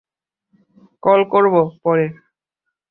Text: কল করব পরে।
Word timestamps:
কল 1.03 1.21
করব 1.31 1.53
পরে। 1.83 2.05